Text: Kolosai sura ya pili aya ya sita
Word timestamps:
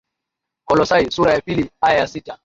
Kolosai 0.65 1.11
sura 1.11 1.33
ya 1.33 1.41
pili 1.41 1.71
aya 1.81 1.97
ya 1.99 2.07
sita 2.07 2.39